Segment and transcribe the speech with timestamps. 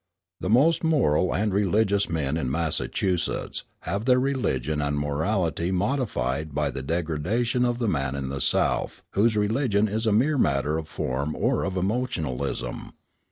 [0.39, 6.71] The most moral and religious men in Massachusetts have their religion and morality modified by
[6.71, 10.87] the degradation of the man in the South whose religion is a mere matter of
[10.87, 12.93] form or of emotionalism.